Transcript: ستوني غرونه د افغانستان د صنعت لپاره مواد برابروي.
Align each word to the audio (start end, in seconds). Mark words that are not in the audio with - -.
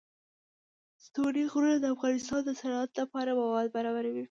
ستوني 1.05 1.43
غرونه 1.51 1.77
د 1.79 1.85
افغانستان 1.95 2.41
د 2.45 2.49
صنعت 2.61 2.91
لپاره 3.01 3.31
مواد 3.41 3.67
برابروي. 3.75 4.19